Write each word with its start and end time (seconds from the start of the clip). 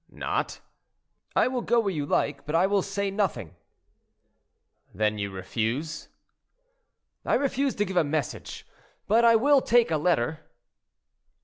"Not?" 0.09 0.61
"I 1.35 1.47
will 1.47 1.61
go 1.61 1.79
where 1.79 1.93
you 1.93 2.07
like, 2.07 2.43
but 2.47 2.55
I 2.55 2.65
will 2.65 2.81
say 2.81 3.11
nothing." 3.11 3.55
"Then 4.95 5.19
you 5.19 5.29
refuse?" 5.29 6.09
"I 7.23 7.35
refuse 7.35 7.75
to 7.75 7.85
give 7.85 7.97
a 7.97 8.03
message, 8.03 8.65
but 9.07 9.23
I 9.23 9.35
will 9.35 9.61
take 9.61 9.91
a 9.91 9.97
letter." 9.97 10.39